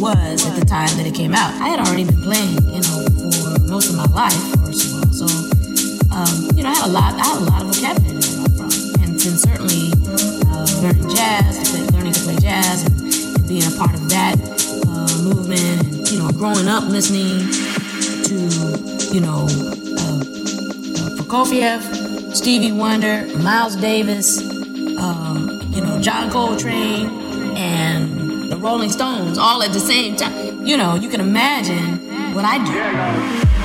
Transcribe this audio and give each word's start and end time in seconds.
was 0.00 0.46
at 0.46 0.58
the 0.58 0.64
time 0.64 0.88
that 0.96 1.06
it 1.06 1.14
came 1.14 1.34
out. 1.34 1.52
I 1.60 1.68
had 1.68 1.80
already 1.80 2.04
been 2.04 2.22
playing, 2.22 2.56
you 2.68 2.80
know, 2.80 3.04
for 3.30 3.60
most 3.68 3.90
of 3.90 3.96
my 3.96 4.06
life, 4.12 4.36
first 4.64 4.86
of 4.86 4.94
all. 4.94 5.12
So, 5.12 5.26
um, 6.12 6.56
you 6.56 6.62
know, 6.62 6.70
I 6.70 6.74
had 6.74 6.86
a 6.86 6.92
lot, 6.92 7.14
I 7.14 7.24
had 7.24 7.42
a 7.42 7.44
lot 7.44 7.62
of 7.62 7.74
vocabulary 7.74 8.20
to 8.20 8.30
learn 8.36 8.52
from, 8.56 8.70
and 9.02 9.20
certainly 9.20 9.92
uh, 10.48 10.66
learning 10.82 11.08
jazz, 11.14 11.92
learning 11.92 12.12
to 12.12 12.20
play 12.20 12.36
jazz, 12.36 12.84
and, 12.84 13.00
and 13.02 13.48
being 13.48 13.64
a 13.64 13.74
part 13.76 13.94
of 13.94 14.08
that 14.08 14.36
uh, 14.88 15.10
movement, 15.22 15.84
and 15.84 16.10
you 16.10 16.18
know, 16.18 16.30
growing 16.32 16.68
up 16.68 16.84
listening 16.84 17.46
to, 18.24 18.36
you 19.12 19.20
know, 19.20 19.46
uh, 19.96 20.20
uh 20.20 21.10
Prokofiev, 21.20 22.34
Stevie 22.34 22.72
Wonder, 22.72 23.26
Miles 23.38 23.76
Davis, 23.76 24.40
um, 24.98 25.60
you 25.70 25.80
know, 25.80 26.00
John 26.00 26.30
Coltrane, 26.30 27.08
and 27.56 28.15
the 28.48 28.56
Rolling 28.56 28.90
Stones 28.90 29.38
all 29.38 29.62
at 29.62 29.72
the 29.72 29.80
same 29.80 30.16
time. 30.16 30.64
You 30.64 30.76
know, 30.76 30.94
you 30.94 31.08
can 31.08 31.20
imagine 31.20 32.34
what 32.34 32.44
I 32.44 32.58
do. 32.64 33.55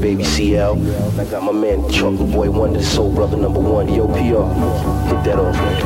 baby 0.00 0.24
CL. 0.24 0.80
I 1.20 1.24
got 1.26 1.42
my 1.42 1.52
man 1.52 1.86
Chocolate 1.90 2.32
Boy 2.32 2.50
Wonder, 2.50 2.82
Soul 2.82 3.12
Brother 3.12 3.36
Number 3.36 3.60
One, 3.60 3.92
Yo 3.92 4.08
PR. 4.08 4.16
Hit 4.16 5.20
that 5.28 5.38
off, 5.38 5.54
man. 5.54 5.76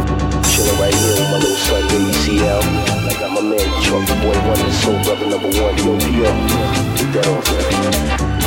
Chillin' 0.47 0.79
right 0.79 0.95
here 0.95 1.17
with 1.19 1.31
my 1.31 1.39
little 1.39 1.57
son, 1.67 1.83
baby 1.89 2.13
CL. 2.23 2.63
I 2.63 3.13
got 3.19 3.33
my 3.35 3.41
man 3.43 3.67
Chocolate 3.83 4.23
Boy 4.23 4.39
Wonder, 4.47 4.71
Soul 4.73 5.03
Brother 5.03 5.27
Number 5.27 5.51
One, 5.51 5.77
Yo 5.83 5.99
PR. 5.99 6.31
Hit 6.95 7.11
that 7.13 7.27
off, 7.27 7.45
man. 7.51 7.67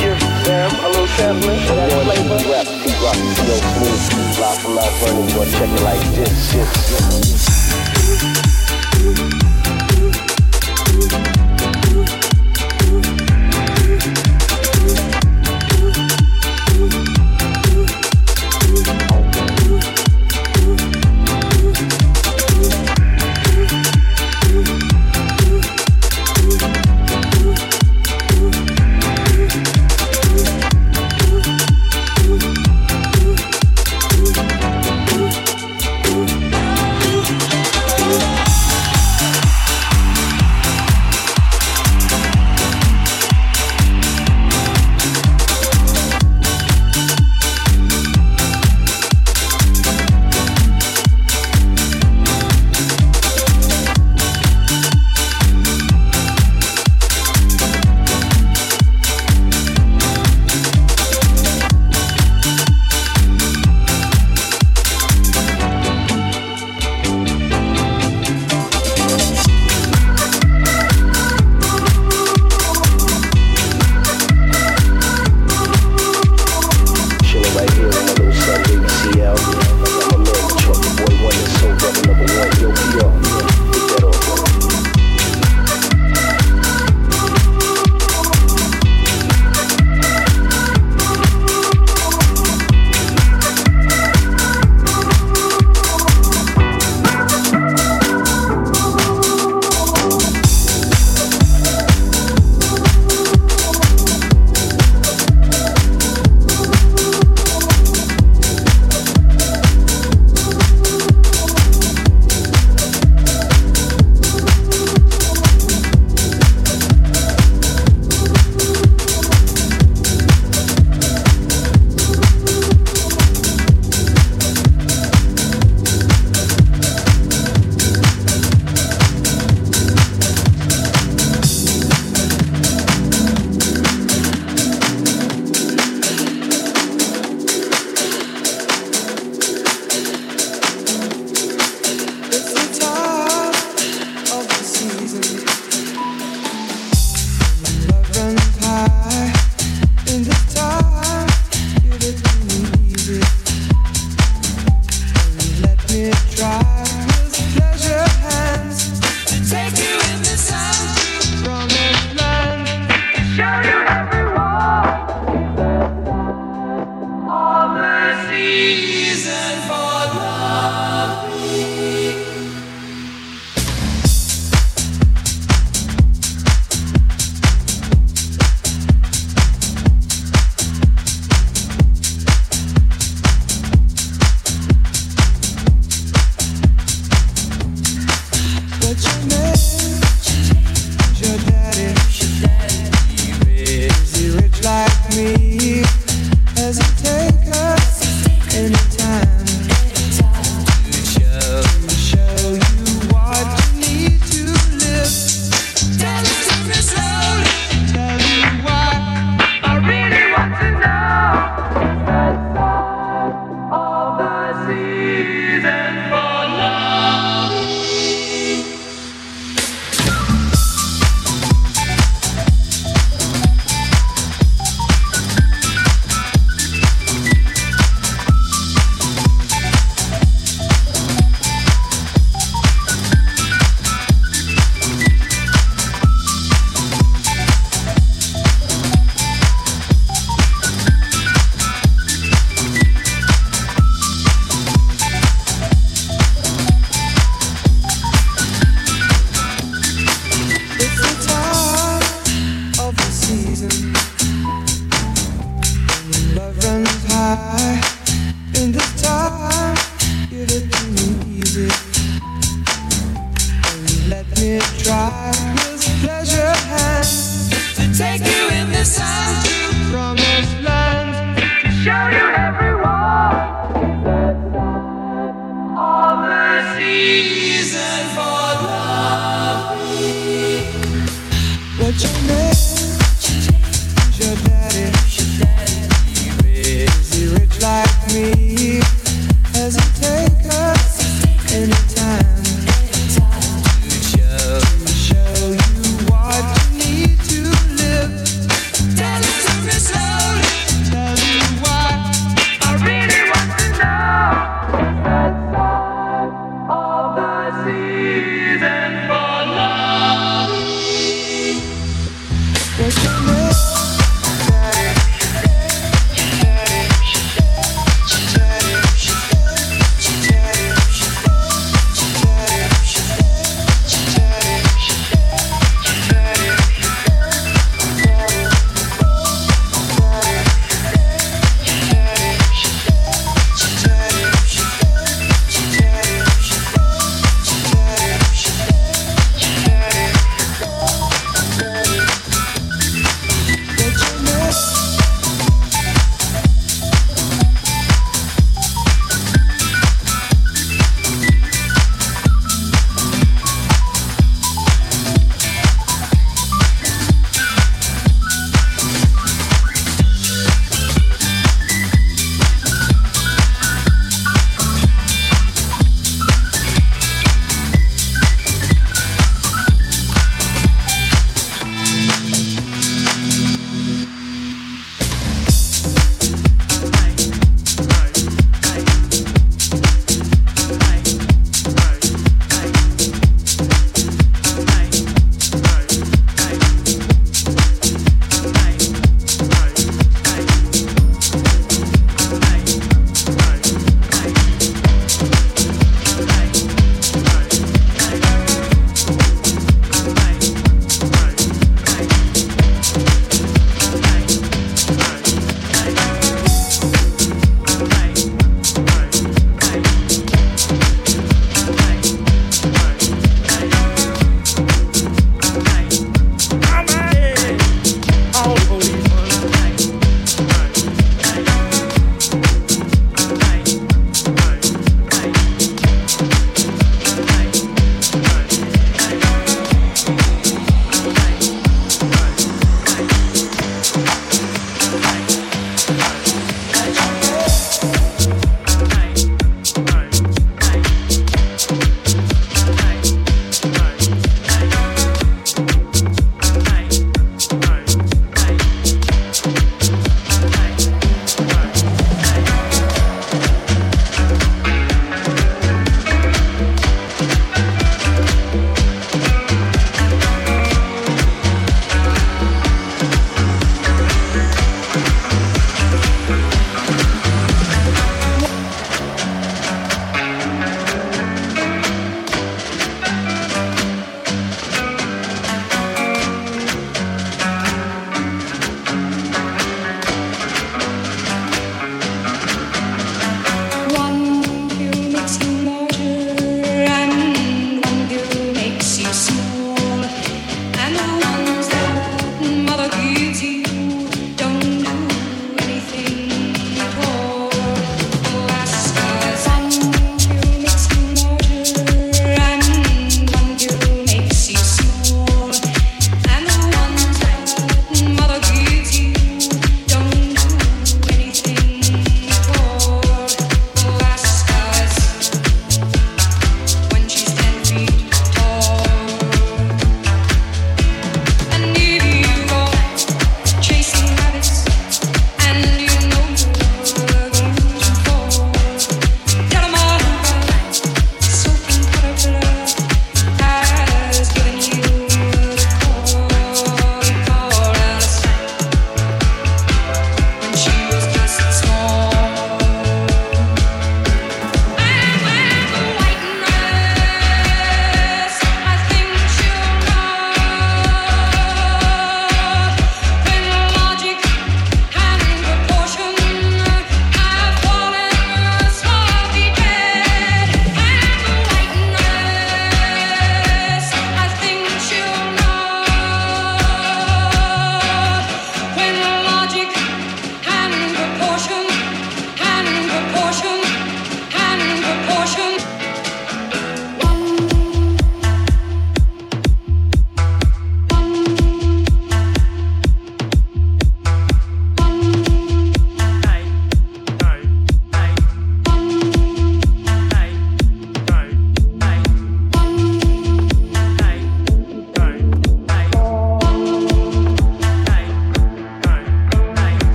Yeah, 0.00 0.16
Sam, 0.44 0.72
a 0.72 0.88
little 0.88 1.06
sampling 1.20 1.60
for 1.68 1.76
that 1.76 1.92
flavor. 2.04 2.40
Rap, 2.48 2.64
rock, 3.04 3.18
yo, 3.44 3.60
smooth, 3.76 4.40
live 4.40 4.56
from 4.62 4.72
Mount 4.74 4.92
Vernon, 5.04 5.28
you 5.28 5.44
check 5.52 5.68
it 5.68 5.84
like 5.84 6.00
this, 6.16 6.32
shit. 6.50 6.64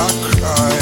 I'm 0.00 0.79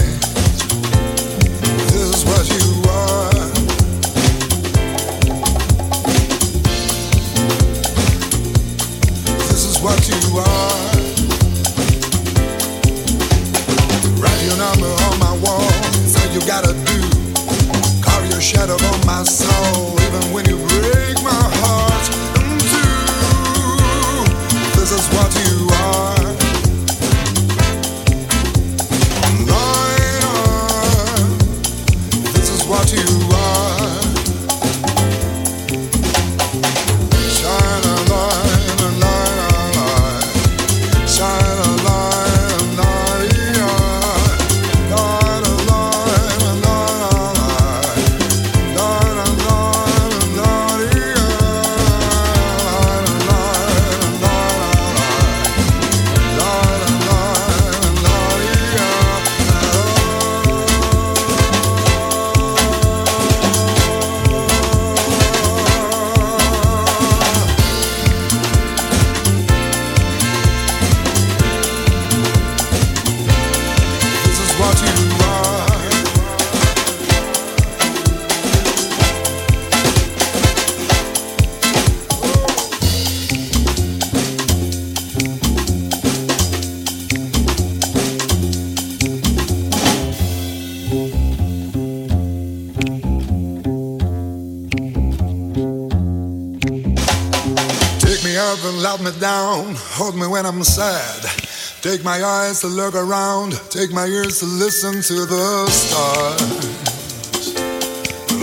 Take 101.98 102.04
my 102.04 102.22
eyes 102.22 102.60
to 102.60 102.68
look 102.68 102.94
around, 102.94 103.60
take 103.70 103.90
my 103.92 104.06
ears 104.06 104.38
to 104.38 104.46
listen 104.46 105.02
to 105.02 105.26
the 105.26 105.66
stars. 105.68 106.48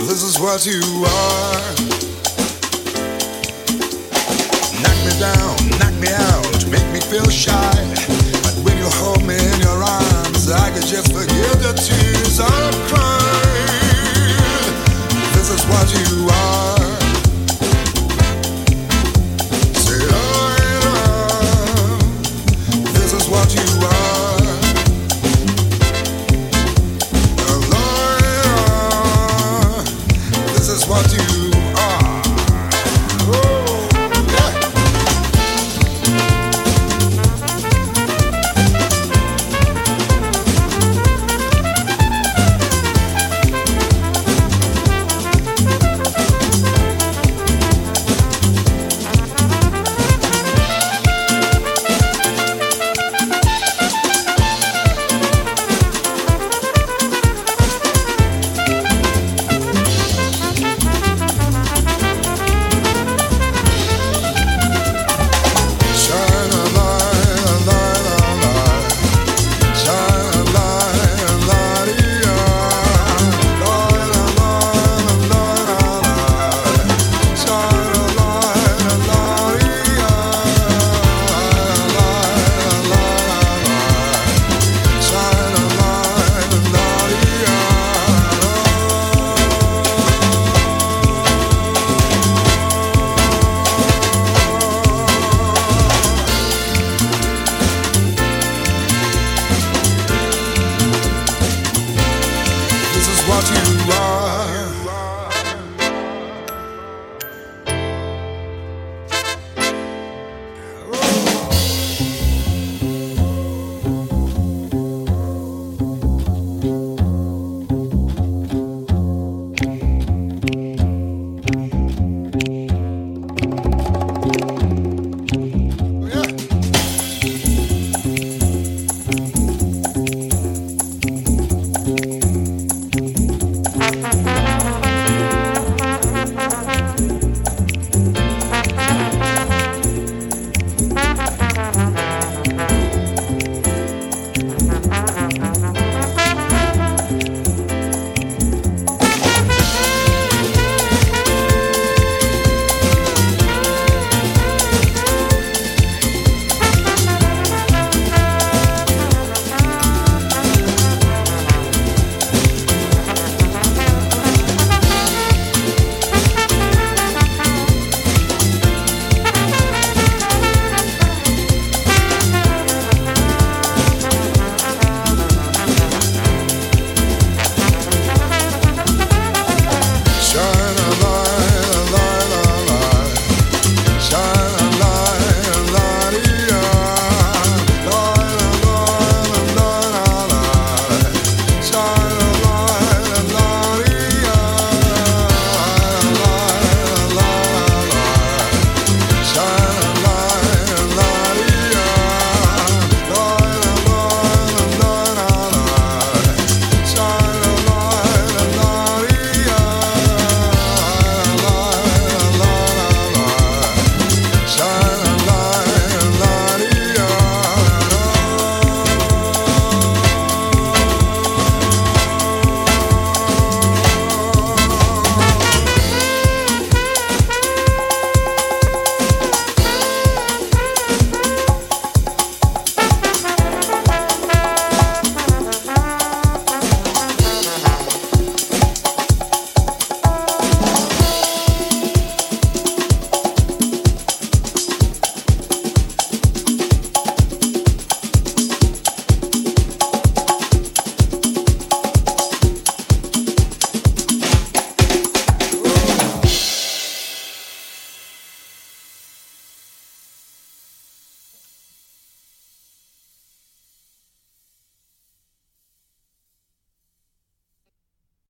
This 0.06 0.22
is 0.22 0.38
what 0.38 0.66
you 0.66 0.82
are. 1.06 1.74
Knock 4.82 4.98
me 5.06 5.12
down, 5.18 5.56
knock 5.78 5.94
me 6.02 6.08
out, 6.12 6.66
make 6.70 6.86
me 6.92 7.00
feel 7.00 7.30
shy. 7.30 7.65